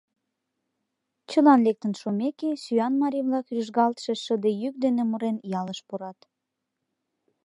Чылан 1.29 1.59
лектын 1.67 1.93
шумеке, 2.01 2.49
сӱан 2.63 2.93
марий-влак, 3.01 3.45
рӱжгалтше 3.55 4.13
шыде 4.25 4.51
йӱк 4.61 4.75
дене 4.83 5.03
мурен, 5.09 5.37
ялыш 5.59 5.79
пурат: 5.87 6.19